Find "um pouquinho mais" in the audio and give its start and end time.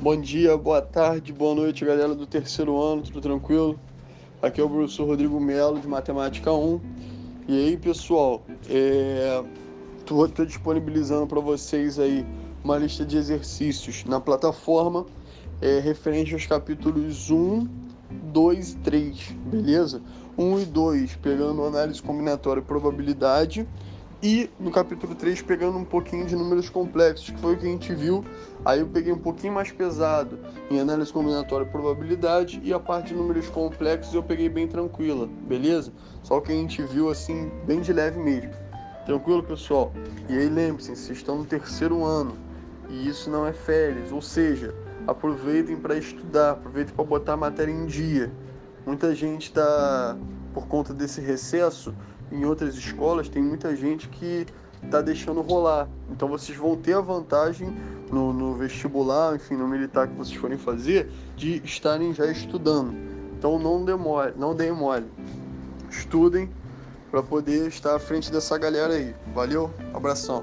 29.12-29.70